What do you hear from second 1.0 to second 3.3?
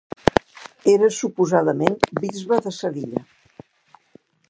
suposadament bisbe de Sevilla.